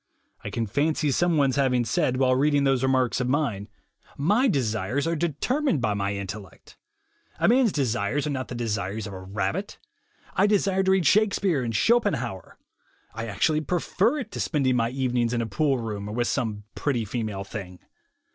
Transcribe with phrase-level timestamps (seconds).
[0.43, 3.69] I can fancy someone's' having said, while reading those remarks of mine:
[4.17, 6.75] "My desires are determined by my intellect.
[7.37, 9.33] A man's desires are not the desires 28 THE WAY TO WILL POWER of a
[9.35, 9.77] rabbit.
[10.33, 12.57] I desire to read Shakespeare and Schopenhauer;
[13.13, 17.05] I actually prefer it to spending my evenings in a poolroom or with some pretty
[17.05, 17.77] female thing.